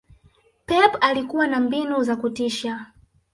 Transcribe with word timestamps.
Pep 0.65 0.97
alikua 1.01 1.47
na 1.47 1.59
mbinu 1.59 2.03
za 2.03 2.15
kutisha 2.15 2.85